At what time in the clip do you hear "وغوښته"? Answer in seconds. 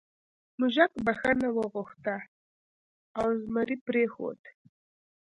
1.57-2.15